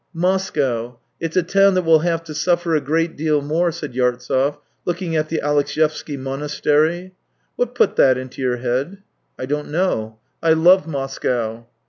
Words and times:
"Moscow— 0.29 0.97
it's 1.21 1.37
a 1.37 1.43
town 1.43 1.75
that 1.75 1.83
will 1.83 1.99
have 1.99 2.23
to 2.23 2.33
suffer 2.33 2.73
a 2.73 2.81
great 2.81 3.15
deal 3.15 3.39
more," 3.39 3.71
said 3.71 3.93
Yartsev. 3.93 4.57
looking 4.83 5.15
at 5.15 5.29
the 5.29 5.39
Alexyevsky 5.43 6.17
Monastery." 6.17 7.13
What 7.55 7.75
put 7.75 7.97
that 7.97 8.17
into 8.17 8.41
your 8.41 8.57
head 8.57 9.03
?""I 9.37 9.45
don't 9.45 9.69
know. 9.69 10.17
I 10.41 10.53
love 10.53 10.87
Moscow." 10.87 11.67